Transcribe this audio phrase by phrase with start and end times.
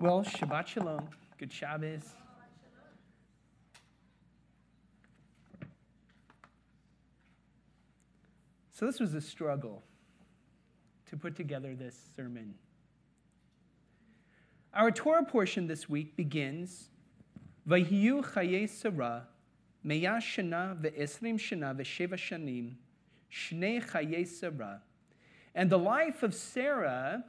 [0.00, 1.08] Well, Shabbat Shalom.
[1.38, 2.04] Good Shabbos.
[8.70, 9.82] So, this was a struggle
[11.06, 12.54] to put together this sermon.
[14.72, 16.90] Our Torah portion this week begins
[17.68, 19.26] Vahiyu chaye Sarah,
[19.84, 22.74] meya shana ve'esrim shana ve'sheva shanim,
[23.32, 24.80] shnei chaye Sarah.
[25.56, 27.24] And the life of Sarah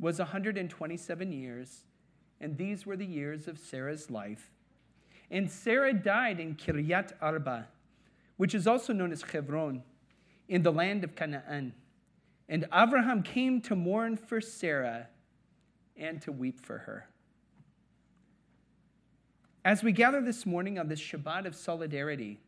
[0.00, 1.84] was 127 years,
[2.40, 4.50] and these were the years of Sarah's life.
[5.30, 7.68] And Sarah died in Kiryat Arba,
[8.38, 9.82] which is also known as Hebron,
[10.48, 11.74] in the land of Canaan.
[12.48, 15.08] And Abraham came to mourn for Sarah
[15.96, 17.06] and to weep for her.
[19.64, 22.40] As we gather this morning on this Shabbat of solidarity,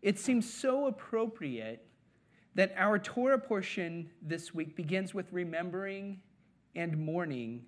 [0.00, 1.84] it seems so appropriate
[2.54, 6.20] that our Torah portion this week begins with remembering
[6.74, 7.64] and mourning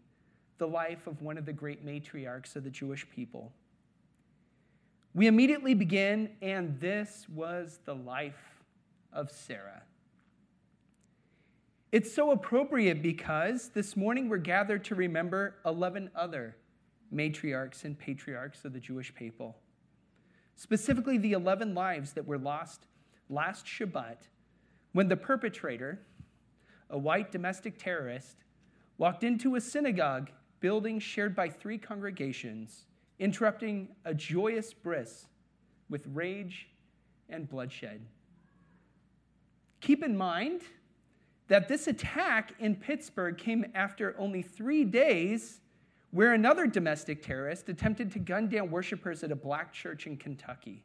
[0.58, 3.52] the life of one of the great matriarchs of the Jewish people.
[5.14, 8.60] We immediately begin, and this was the life
[9.12, 9.82] of Sarah.
[11.90, 16.56] It's so appropriate because this morning we're gathered to remember 11 other
[17.14, 19.58] matriarchs and patriarchs of the Jewish people.
[20.56, 22.86] Specifically, the 11 lives that were lost
[23.28, 24.28] last Shabbat
[24.92, 26.00] when the perpetrator,
[26.88, 28.36] a white domestic terrorist,
[29.02, 32.84] walked into a synagogue building shared by three congregations,
[33.18, 35.26] interrupting a joyous bris
[35.90, 36.68] with rage
[37.28, 38.00] and bloodshed.
[39.80, 40.60] Keep in mind
[41.48, 45.62] that this attack in Pittsburgh came after only three days
[46.12, 50.84] where another domestic terrorist attempted to gun down worshipers at a black church in Kentucky.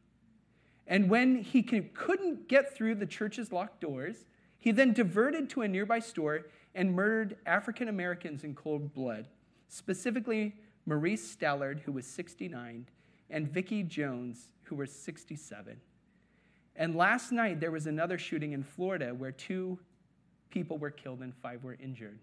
[0.88, 4.26] And when he couldn't get through the church's locked doors,
[4.58, 9.28] he then diverted to a nearby store and murdered African Americans in cold blood,
[9.68, 12.88] specifically Maurice Stallard, who was 69,
[13.32, 15.82] and Vicki Jones, who was 67.
[16.76, 19.80] And last night, there was another shooting in Florida where two
[20.52, 22.20] people were killed and five were injured.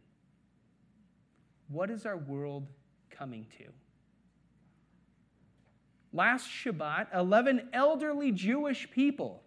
[1.67, 2.69] What is our world
[3.11, 3.65] coming to?
[6.13, 9.43] Last Shabbat, 11 elderly Jewish people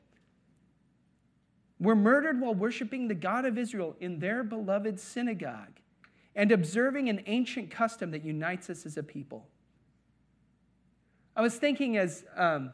[1.80, 5.80] were murdered while worshiping the God of Israel in their beloved synagogue
[6.36, 9.48] and observing an ancient custom that unites us as a people.
[11.36, 12.72] I was thinking as um,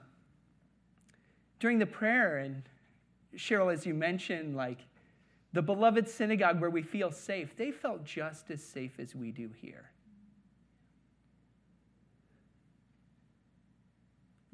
[1.59, 2.63] during the prayer, and
[3.35, 4.79] Cheryl, as you mentioned, like
[5.53, 9.49] the beloved synagogue where we feel safe, they felt just as safe as we do
[9.61, 9.89] here.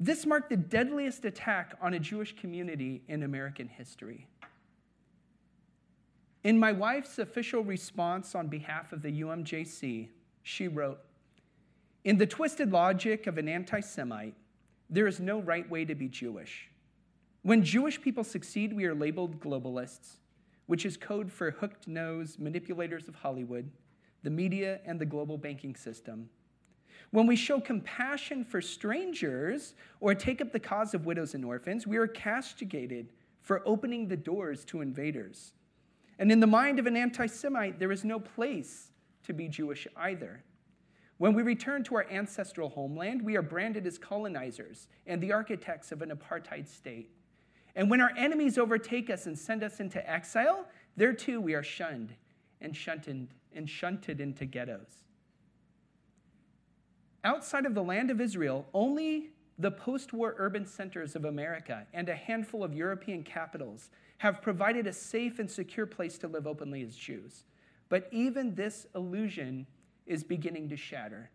[0.02, 4.26] This marked the deadliest attack on a Jewish community in American history.
[6.42, 10.08] In my wife's official response on behalf of the UMJC,
[10.42, 11.00] she wrote
[12.02, 14.34] In the twisted logic of an anti Semite,
[14.88, 16.70] there is no right way to be Jewish.
[17.42, 20.16] When Jewish people succeed, we are labeled globalists,
[20.66, 23.70] which is code for hooked nose manipulators of Hollywood,
[24.22, 26.30] the media, and the global banking system.
[27.12, 31.86] When we show compassion for strangers or take up the cause of widows and orphans,
[31.86, 35.52] we are castigated for opening the doors to invaders.
[36.18, 38.92] And in the mind of an anti Semite, there is no place
[39.24, 40.44] to be Jewish either.
[41.18, 45.92] When we return to our ancestral homeland, we are branded as colonizers and the architects
[45.92, 47.10] of an apartheid state.
[47.74, 50.66] And when our enemies overtake us and send us into exile,
[50.96, 52.14] there too we are shunned
[52.60, 55.04] and shunted, and shunted into ghettos.
[57.24, 62.08] Outside of the land of Israel, only the post war urban centers of America and
[62.08, 66.82] a handful of European capitals have provided a safe and secure place to live openly
[66.82, 67.44] as Jews.
[67.90, 69.66] But even this illusion
[70.06, 71.30] is beginning to shatter.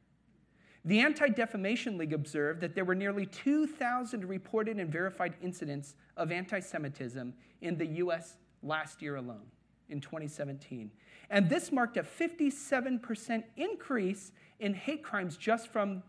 [0.86, 6.32] The Anti Defamation League observed that there were nearly 2,000 reported and verified incidents of
[6.32, 9.46] anti Semitism in the US last year alone,
[9.90, 10.92] in 2017.
[11.30, 16.04] And this marked a 57% increase in hate crimes just from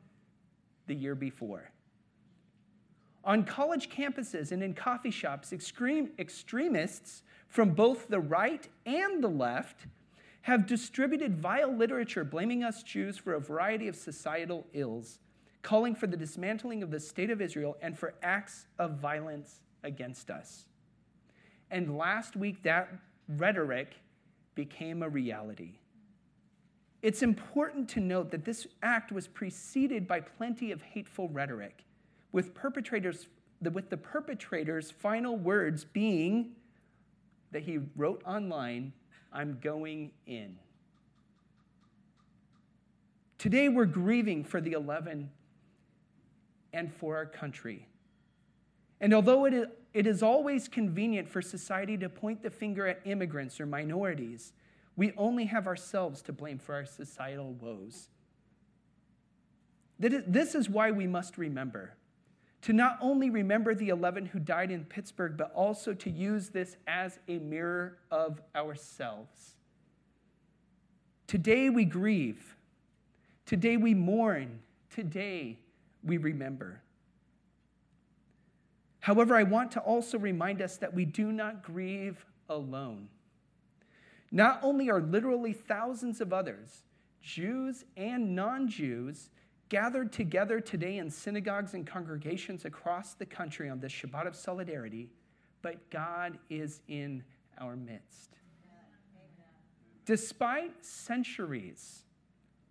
[0.87, 1.71] the year before.
[3.25, 9.29] On college campuses and in coffee shops, extreme, extremists from both the right and the
[9.29, 9.87] left
[10.43, 15.19] have distributed vile literature blaming us Jews for a variety of societal ills,
[15.63, 20.31] calling for the dismantling of the state of Israel and for acts of violence against
[20.31, 20.67] us.
[21.69, 22.89] And last week, that
[23.29, 23.97] rhetoric
[24.55, 25.73] became a reality.
[27.03, 31.85] It's important to note that this act was preceded by plenty of hateful rhetoric
[32.33, 33.29] with perpetrators
[33.73, 36.53] with the perpetrator's final words being
[37.53, 38.93] that he wrote online,
[39.33, 40.59] I'm going in.
[43.39, 45.31] Today we're grieving for the 11
[46.73, 47.87] and for our country.
[49.01, 53.59] And although it it is always convenient for society to point the finger at immigrants
[53.59, 54.53] or minorities,
[54.95, 58.11] we only have ourselves to blame for our societal woes.
[59.99, 61.95] This is why we must remember
[62.61, 66.77] to not only remember the 11 who died in Pittsburgh, but also to use this
[66.87, 69.55] as a mirror of ourselves.
[71.27, 72.55] Today we grieve.
[73.47, 74.61] Today we mourn.
[74.91, 75.59] Today
[76.05, 76.83] we remember.
[79.07, 83.07] However, I want to also remind us that we do not grieve alone.
[84.33, 86.83] Not only are literally thousands of others,
[87.23, 89.31] Jews and non Jews,
[89.69, 95.09] gathered together today in synagogues and congregations across the country on this Shabbat of solidarity,
[95.63, 97.23] but God is in
[97.61, 98.31] our midst.
[100.05, 102.03] Despite centuries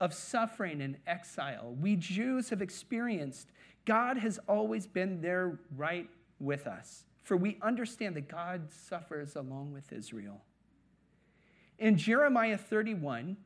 [0.01, 3.53] of suffering and exile, we Jews have experienced
[3.85, 6.09] God has always been there right
[6.39, 10.41] with us, for we understand that God suffers along with Israel.
[11.77, 13.37] In Jeremiah 31,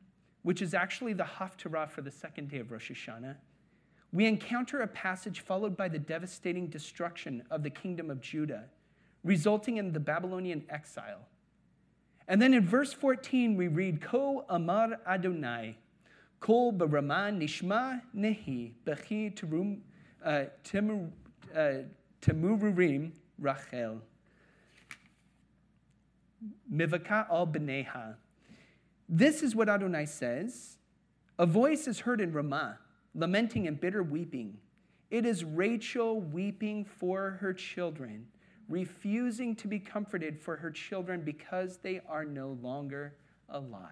[0.42, 3.36] which is actually the Haftarah for the second day of Rosh Hashanah,
[4.12, 8.64] we encounter a passage followed by the devastating destruction of the kingdom of Judah,
[9.22, 11.28] resulting in the Babylonian exile.
[12.26, 15.76] And then in verse 14, we read, Ko Amar Adonai,
[16.40, 19.80] Kol Barama Nishma Nehi, Bechi
[20.24, 20.44] uh,
[21.56, 21.72] uh,
[22.20, 24.00] Temururim Rachel.
[26.72, 28.16] Mivaka al.
[29.08, 30.78] This is what Adonai says
[31.38, 32.78] A voice is heard in Ramah,
[33.14, 34.58] lamenting and bitter weeping.
[35.10, 38.26] It is Rachel weeping for her children,
[38.68, 43.16] refusing to be comforted for her children because they are no longer
[43.48, 43.90] alive.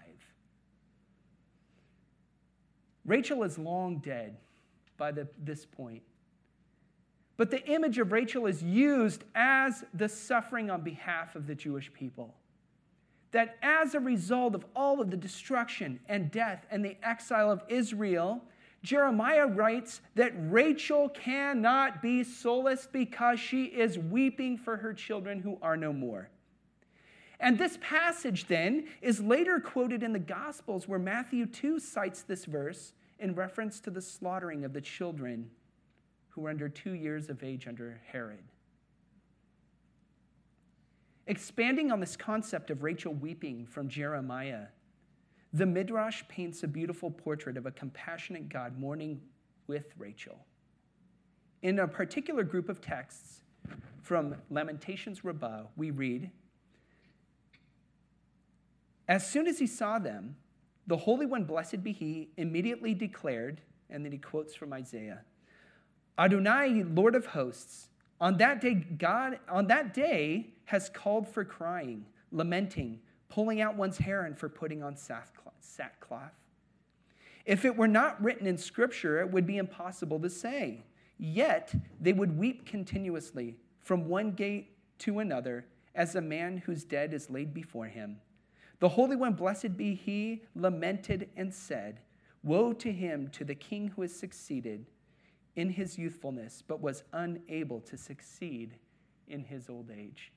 [3.04, 4.36] Rachel is long dead
[4.96, 6.02] by the, this point.
[7.38, 11.90] But the image of Rachel is used as the suffering on behalf of the Jewish
[11.94, 12.34] people
[13.30, 17.62] that as a result of all of the destruction and death and the exile of
[17.68, 18.42] Israel,
[18.82, 25.58] Jeremiah writes that Rachel cannot be solaced because she is weeping for her children who
[25.60, 26.30] are no more.
[27.40, 32.44] And this passage then is later quoted in the Gospels, where Matthew 2 cites this
[32.46, 35.50] verse in reference to the slaughtering of the children
[36.38, 38.44] who were under two years of age under Herod.
[41.26, 44.66] Expanding on this concept of Rachel weeping from Jeremiah,
[45.52, 49.20] the Midrash paints a beautiful portrait of a compassionate God mourning
[49.66, 50.38] with Rachel.
[51.62, 53.40] In a particular group of texts
[54.00, 56.30] from Lamentations Rabbah, we read
[59.08, 60.36] As soon as he saw them,
[60.86, 65.24] the Holy One, blessed be he, immediately declared, and then he quotes from Isaiah
[66.18, 67.88] Adonai, Lord of hosts,
[68.20, 72.98] on that day, God, on that day, has called for crying, lamenting,
[73.28, 76.32] pulling out one's hair, and for putting on sackcloth.
[77.44, 80.84] If it were not written in Scripture, it would be impossible to say.
[81.18, 87.14] Yet they would weep continuously from one gate to another as a man whose dead
[87.14, 88.18] is laid before him.
[88.80, 92.00] The Holy One, blessed be he, lamented and said,
[92.42, 94.86] Woe to him, to the king who has succeeded
[95.58, 98.76] in his youthfulness, but was unable to succeed
[99.26, 100.30] in his old age.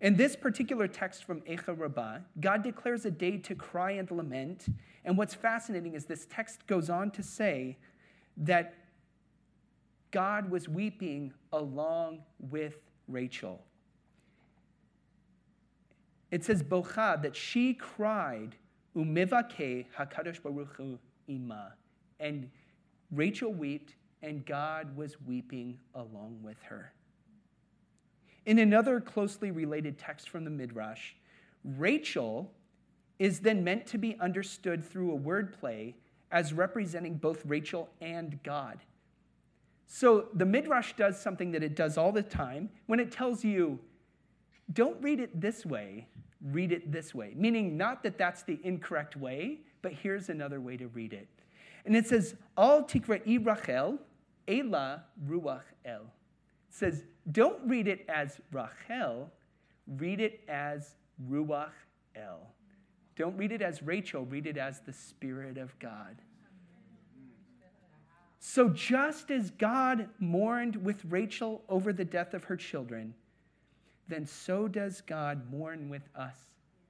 [0.00, 4.66] In this particular text from Eicha Rabbah, God declares a day to cry and lament.
[5.04, 7.78] And what's fascinating is this text goes on to say
[8.38, 8.74] that
[10.10, 13.62] God was weeping along with Rachel.
[16.32, 18.56] It says, Bocha, that she cried,
[18.96, 21.74] Umivake Hakadosh Baruch Hu ima.
[22.18, 22.50] And
[23.14, 26.92] Rachel wept, and God was weeping along with her.
[28.46, 31.12] In another closely related text from the Midrash,
[31.64, 32.50] Rachel
[33.18, 35.94] is then meant to be understood through a wordplay
[36.30, 38.80] as representing both Rachel and God.
[39.86, 43.78] So the Midrash does something that it does all the time when it tells you,
[44.72, 46.08] don't read it this way,
[46.50, 47.32] read it this way.
[47.36, 51.28] Meaning, not that that's the incorrect way, but here's another way to read it.
[51.84, 53.98] And it says, Al tikra Rachel,
[54.48, 56.02] Ela Ruach El.
[56.02, 56.08] It
[56.70, 59.30] says, don't read it as Rachel,
[59.96, 60.96] read it as
[61.30, 61.70] Ruach
[62.14, 62.40] El.
[63.16, 66.16] Don't read it as Rachel, read it as the Spirit of God.
[68.40, 73.14] So, just as God mourned with Rachel over the death of her children,
[74.06, 76.36] then so does God mourn with us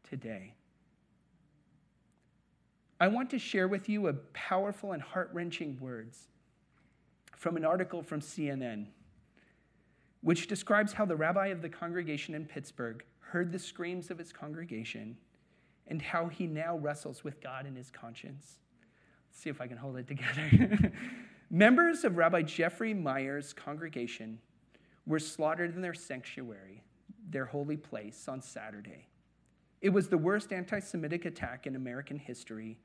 [0.08, 0.54] today.
[3.00, 6.28] I want to share with you a powerful and heart wrenching words
[7.36, 8.86] from an article from CNN,
[10.22, 14.32] which describes how the rabbi of the congregation in Pittsburgh heard the screams of his
[14.32, 15.16] congregation
[15.88, 18.58] and how he now wrestles with God in his conscience.
[19.28, 20.92] Let's see if I can hold it together.
[21.50, 24.38] Members of Rabbi Jeffrey Myers' congregation
[25.06, 26.82] were slaughtered in their sanctuary,
[27.28, 29.08] their holy place, on Saturday.
[29.82, 32.78] It was the worst anti Semitic attack in American history.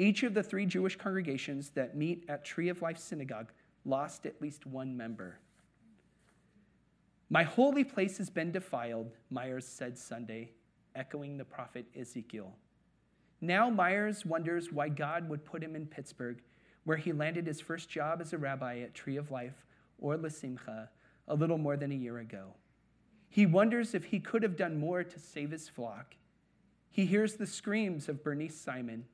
[0.00, 3.52] Each of the three Jewish congregations that meet at Tree of Life Synagogue
[3.84, 5.40] lost at least one member.
[7.28, 10.52] My holy place has been defiled, Myers said Sunday,
[10.94, 12.50] echoing the prophet Ezekiel.
[13.42, 16.40] Now Myers wonders why God would put him in Pittsburgh,
[16.84, 19.66] where he landed his first job as a rabbi at Tree of Life
[19.98, 20.88] or L'Simcha
[21.28, 22.54] a little more than a year ago.
[23.28, 26.14] He wonders if he could have done more to save his flock.
[26.90, 29.04] He hears the screams of Bernice Simon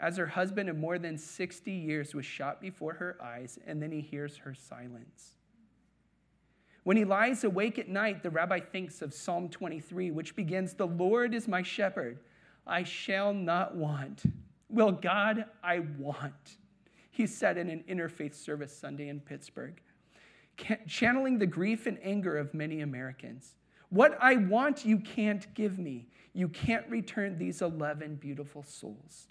[0.00, 3.90] as her husband of more than 60 years was shot before her eyes, and then
[3.90, 5.34] he hears her silence.
[6.84, 10.86] When he lies awake at night, the rabbi thinks of Psalm 23, which begins The
[10.86, 12.20] Lord is my shepherd,
[12.66, 14.22] I shall not want.
[14.68, 16.56] Well, God, I want.
[17.10, 19.80] He said in an interfaith service Sunday in Pittsburgh
[20.86, 23.54] channeling the grief and anger of many Americans.
[23.90, 26.08] What I want, you can't give me.
[26.34, 29.28] You can't return these 11 beautiful souls.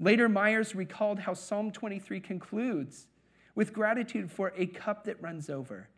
[0.00, 3.06] Later, Myers recalled how Psalm 23 concludes
[3.54, 5.88] with gratitude for a cup that runs over.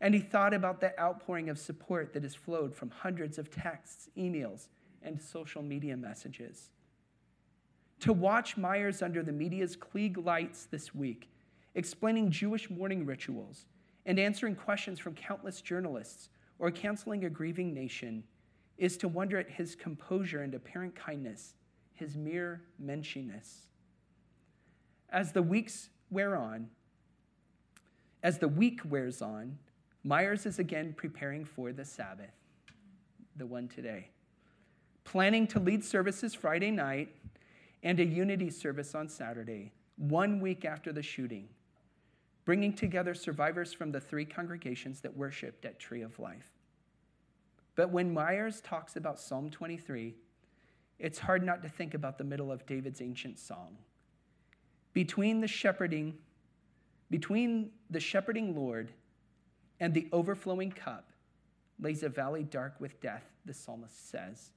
[0.00, 4.08] And he thought about the outpouring of support that has flowed from hundreds of texts,
[4.16, 4.68] emails,
[5.02, 6.70] and social media messages.
[8.00, 11.28] To watch Myers under the media's Klieg lights this week
[11.74, 13.66] explaining Jewish mourning rituals,
[14.04, 18.24] and answering questions from countless journalists or counseling a grieving nation
[18.76, 21.54] is to wonder at his composure and apparent kindness,
[22.02, 23.66] his mere menshiness.
[25.08, 26.68] As the weeks wear on,
[28.24, 29.56] as the week wears on,
[30.02, 32.34] Myers is again preparing for the Sabbath,
[33.36, 34.08] the one today,
[35.04, 37.14] planning to lead services Friday night
[37.84, 41.48] and a unity service on Saturday, one week after the shooting
[42.44, 46.50] bringing together survivors from the three congregations that worshiped at Tree of Life.
[47.76, 50.16] But when Myers talks about Psalm 23,
[50.98, 53.76] it's hard not to think about the middle of David's ancient song.
[54.92, 56.14] Between the shepherding,
[57.10, 58.92] between the shepherding Lord
[59.80, 61.10] and the overflowing cup
[61.80, 64.50] lays a valley dark with death, the psalmist says.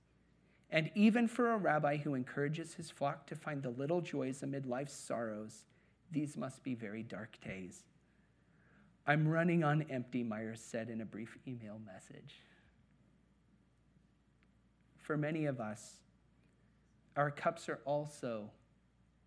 [0.70, 4.66] And even for a rabbi who encourages his flock to find the little joys amid
[4.66, 5.66] life's sorrows,
[6.12, 7.84] these must be very dark days.
[9.08, 12.42] I'm running on empty, Myers said in a brief email message.
[14.98, 15.98] For many of us,
[17.16, 18.52] our cups are also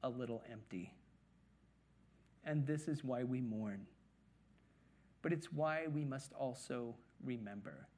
[0.02, 0.92] a little empty.
[2.44, 3.86] And this is why we mourn.
[5.22, 7.88] But it's why we must also remember.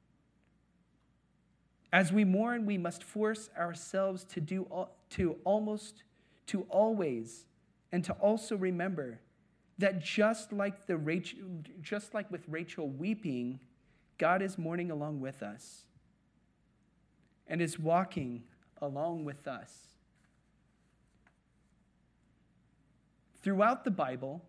[1.93, 4.67] As we mourn, we must force ourselves to do
[5.11, 6.03] to almost
[6.47, 7.45] to always
[7.91, 9.19] and to also remember
[9.77, 11.39] that just like, the Rachel,
[11.81, 13.59] just like with Rachel weeping,
[14.17, 15.85] God is mourning along with us
[17.47, 18.43] and is walking
[18.81, 19.73] along with us.
[23.43, 24.43] Throughout the Bible,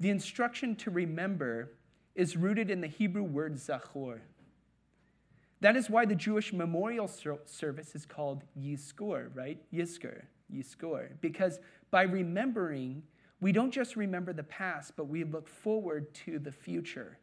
[0.00, 1.70] the instruction to remember
[2.14, 4.20] is rooted in the Hebrew word zachor.
[5.60, 9.58] That is why the Jewish memorial service is called Yizkor, right?
[9.72, 11.08] Yizkor, Yizkor.
[11.20, 11.58] Because
[11.90, 13.02] by remembering,
[13.40, 17.18] we don't just remember the past, but we look forward to the future,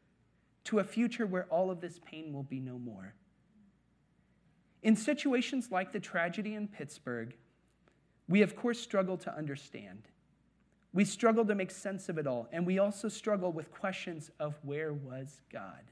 [0.63, 3.13] to a future where all of this pain will be no more.
[4.83, 7.35] In situations like the tragedy in Pittsburgh,
[8.27, 10.07] we of course struggle to understand.
[10.93, 14.55] We struggle to make sense of it all, and we also struggle with questions of
[14.63, 15.83] where was God?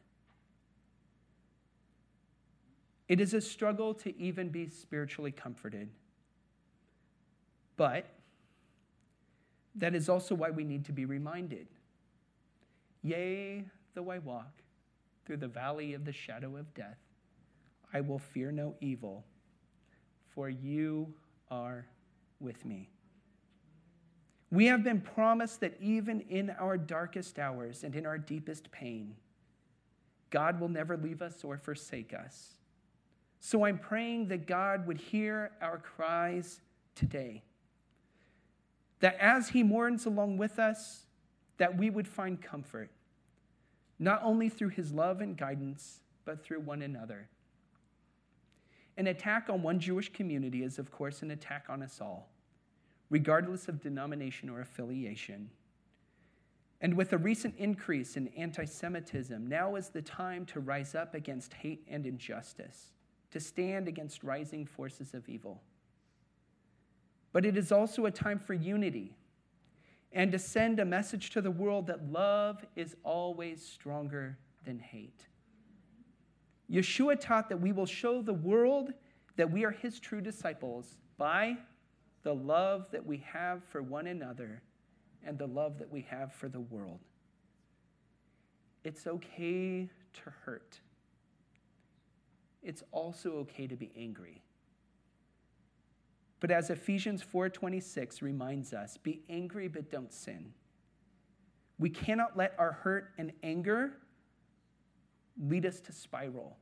[3.08, 5.89] It is a struggle to even be spiritually comforted.
[7.75, 8.05] But
[9.75, 11.67] that is also why we need to be reminded.
[13.01, 14.62] Yea, though I walk
[15.25, 16.98] through the valley of the shadow of death,
[17.93, 19.25] I will fear no evil,
[20.34, 21.13] for you
[21.50, 21.86] are
[22.39, 22.89] with me.
[24.51, 29.15] We have been promised that even in our darkest hours and in our deepest pain,
[30.29, 32.58] God will never leave us or forsake us.
[33.39, 36.62] So I'm praying that God would hear our cries
[36.96, 37.43] today
[39.00, 41.05] that as he mourns along with us,
[41.58, 42.91] that we would find comfort,
[43.98, 47.29] not only through his love and guidance, but through one another.
[49.00, 52.29] An attack on one Jewish community is, of course, an attack on us all.
[53.10, 55.50] regardless of denomination or affiliation.
[56.82, 61.15] And with a recent increase in anti Semitism, now is the time to rise up
[61.15, 62.91] against hate and injustice,
[63.32, 65.63] to stand against rising forces of evil.
[67.32, 69.15] But it is also a time for unity
[70.12, 75.28] and to send a message to the world that love is always stronger than hate.
[76.71, 78.93] Yeshua taught that we will show the world
[79.35, 81.57] that we are his true disciples by
[82.23, 84.61] the love that we have for one another
[85.23, 86.99] and the love that we have for the world.
[88.83, 90.79] It's okay to hurt.
[92.61, 94.41] It's also okay to be angry.
[96.39, 100.53] But as Ephesians 4:26 reminds us, be angry but don't sin.
[101.77, 103.97] We cannot let our hurt and anger
[105.39, 106.58] lead us to spiral.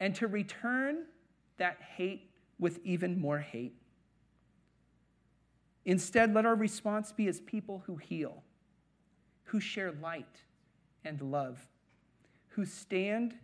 [0.00, 1.04] And to return
[1.58, 3.76] that hate with even more hate.
[5.84, 8.42] Instead, let our response be as people who heal,
[9.44, 10.42] who share light
[11.04, 11.68] and love,
[12.48, 13.34] who stand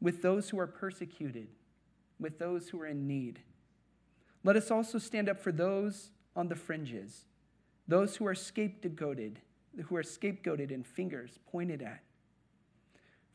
[0.00, 1.48] with those who are persecuted,
[2.18, 3.40] with those who are in need.
[4.42, 7.24] Let us also stand up for those on the fringes,
[7.86, 9.36] those who are scapegoated,
[9.84, 12.05] who are scapegoated and fingers pointed at.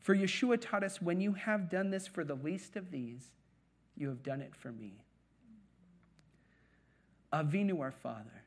[0.01, 3.31] For Yeshua taught us, when you have done this for the least of these,
[3.95, 5.03] you have done it for me.
[7.31, 8.43] Avinu, our Father.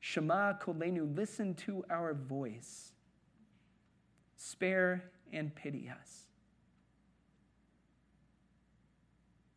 [0.00, 2.92] Shema Kolenu, listen to our voice.
[4.36, 5.02] Spare
[5.32, 6.24] and pity us.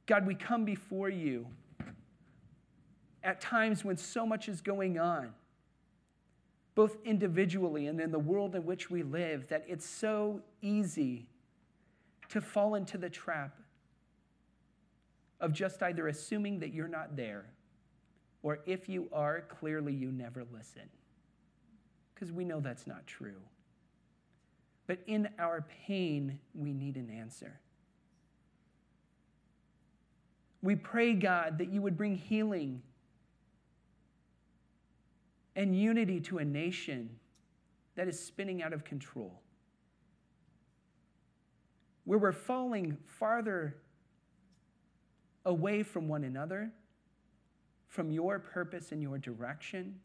[0.05, 1.47] God, we come before you
[3.21, 5.33] at times when so much is going on,
[6.77, 11.25] both individually and in the world in which we live, that it's so easy
[12.29, 13.57] to fall into the trap
[15.41, 17.45] of just either assuming that you're not there,
[18.43, 20.83] or if you are, clearly you never listen.
[22.13, 23.41] Because we know that's not true.
[24.85, 27.59] But in our pain, we need an answer.
[30.61, 32.83] We pray, God, that you would bring healing
[35.57, 37.09] and unity to a nation
[37.95, 39.41] that is spinning out of control.
[42.05, 43.75] Where we're falling farther
[45.45, 46.71] away from one another,
[47.87, 49.95] from your purpose and your direction,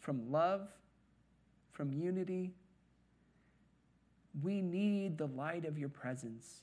[0.00, 0.68] from love,
[1.70, 2.50] from unity.
[4.42, 6.62] We need the light of your presence.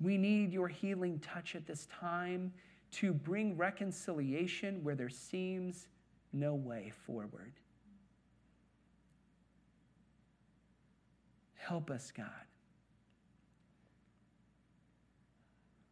[0.00, 2.52] We need your healing touch at this time
[2.90, 5.88] to bring reconciliation where there seems
[6.32, 7.52] no way forward.
[11.56, 12.26] Help us, God.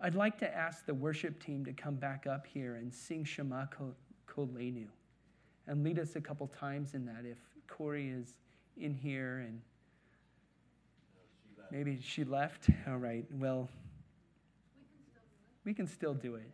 [0.00, 3.64] I'd like to ask the worship team to come back up here and sing Shema
[4.26, 4.86] Kolenu
[5.66, 8.34] and lead us a couple times in that if Corey is
[8.76, 9.60] in here and
[11.70, 12.68] maybe she left.
[12.88, 13.68] All right, well,
[15.64, 16.50] we can still do it.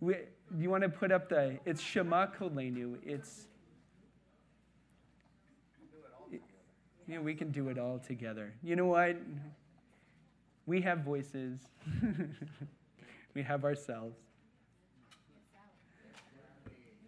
[0.00, 0.16] We,
[0.58, 2.96] you want to put up the, it's Shema Kolenu.
[3.04, 3.46] It's,
[6.30, 6.40] it,
[7.06, 8.54] you know, we can do it all together.
[8.62, 9.16] You know what?
[10.66, 11.60] We have voices,
[13.34, 14.16] we have ourselves.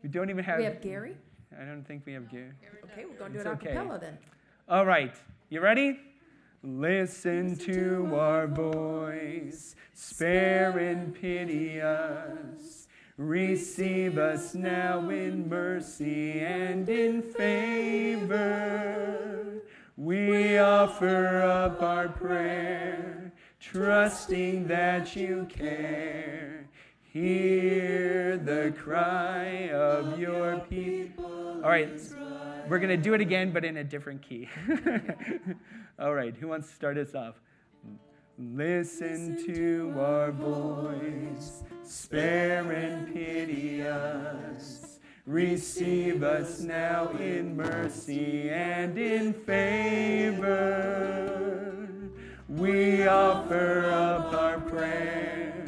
[0.03, 0.59] We don't even have.
[0.59, 1.15] We have Gary?
[1.59, 2.53] I don't think we have Gary.
[2.85, 3.67] Okay, we're going to do it a okay.
[3.75, 4.17] cappella then.
[4.69, 5.15] All right.
[5.51, 5.99] You ready?
[6.63, 12.80] Listen to our voice, spare and pity us.
[13.21, 18.41] Receive us now in mercy and in favor.
[19.99, 26.67] We offer up our prayer trusting that you care.
[27.03, 31.61] Hear the cry of your people.
[31.63, 31.91] All right,
[32.71, 34.49] we're going to do it again, but in a different key.
[35.99, 37.35] All right, who wants to start us off?
[38.43, 44.99] Listen to our voice, spare and pity us.
[45.27, 50.49] Receive us now in mercy and in favor.
[52.49, 55.67] We offer up our prayer,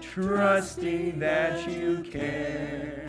[0.00, 3.08] trusting that you care.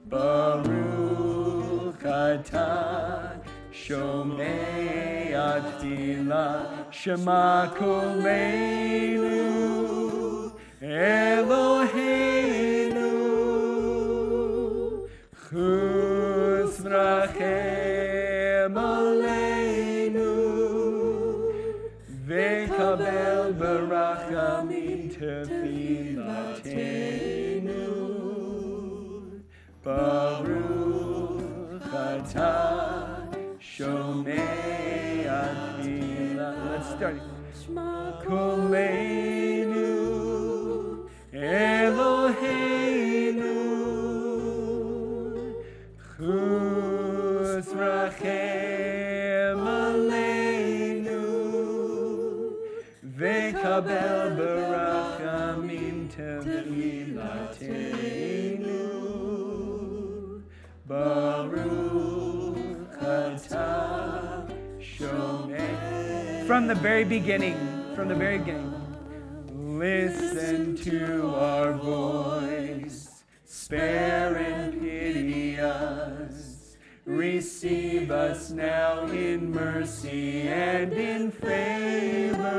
[0.10, 3.40] Baruch atah
[3.72, 6.71] shomei atfilah
[7.02, 9.38] shema kolenu
[10.82, 13.12] Eloheinu
[15.46, 20.32] chus rachem aleinu
[22.28, 27.88] vekabel barachamim tefillatenu
[29.84, 33.34] Baruch atah
[33.74, 34.51] shomei
[37.06, 39.41] atfilah Let's
[66.62, 67.58] From the very beginning,
[67.96, 68.72] from the very beginning.
[69.80, 76.78] Listen to our voice, spare and pity us.
[77.06, 82.52] Receive us now in mercy and in favor.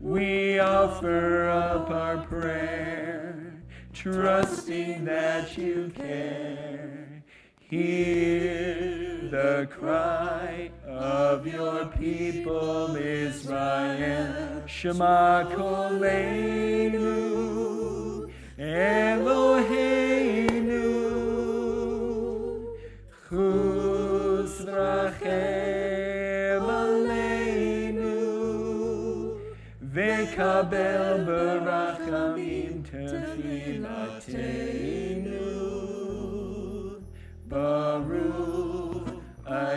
[0.00, 3.60] We offer up our prayer,
[3.92, 7.22] trusting that you care.
[7.60, 14.62] Hear the cry of your people, Israel.
[14.66, 16.98] Shema Kolenu,
[18.58, 19.68] Eloheinu,
[23.28, 28.16] Chus rachem aleinu,
[29.84, 35.36] Vekabel barachamim tefillatenu.
[37.48, 38.57] Baruch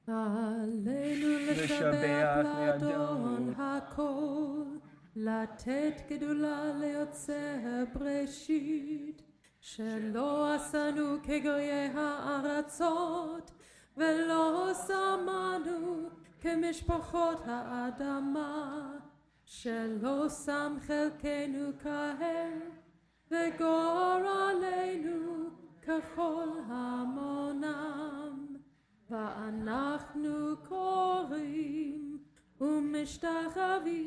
[0.07, 4.63] עלינו לשבח לשבח לאדון לאדון הכל,
[5.15, 9.21] לתת גדולה ליוצא בראשית,
[9.68, 13.50] שלא עשנו כגויי הארצות,
[13.96, 16.08] ולא שמנו
[16.40, 18.92] כמשפחות האדמה,
[19.44, 22.60] שלא שם חלקנו כהם,
[23.30, 24.70] וגורלנו
[25.86, 28.46] ככל המונם.
[29.10, 32.18] ואנחנו קוראים
[32.60, 34.05] ומשתחווים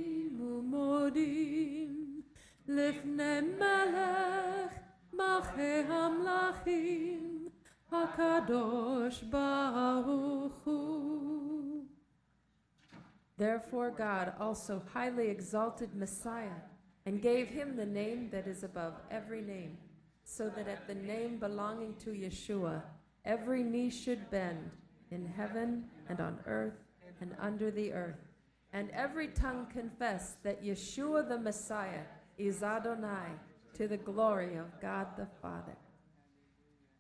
[8.50, 9.22] Kadosh
[13.38, 16.62] Therefore, God also highly exalted Messiah
[17.06, 19.78] and gave him the name that is above every name,
[20.24, 22.82] so that at the name belonging to Yeshua,
[23.24, 24.72] every knee should bend
[25.12, 26.84] in heaven and on earth
[27.22, 28.28] and under the earth,
[28.74, 32.04] and every tongue confess that Yeshua the Messiah
[32.38, 33.30] is Adonai
[33.76, 35.78] to the glory of God the Father.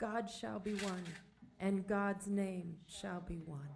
[0.00, 1.04] God shall be one,
[1.60, 3.68] and God's name shall be one.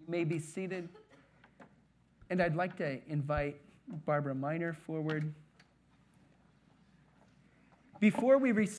[0.00, 0.88] You may be seated.
[2.28, 3.60] And I'd like to invite
[4.04, 5.32] Barbara Miner forward.
[8.00, 8.74] Before we receive